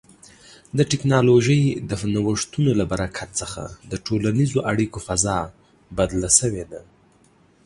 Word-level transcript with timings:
د 0.77 0.79
ټکنالوژۍ 0.91 1.63
د 1.89 1.91
نوښتونو 2.13 2.71
له 2.79 2.85
برکت 2.91 3.29
څخه 3.41 3.63
د 3.91 3.93
ټولنیزو 4.05 4.59
اړیکو 4.71 4.97
فضا 5.07 5.39
بدله 5.97 6.29
شوې 6.39 6.63
ده. 6.71 6.81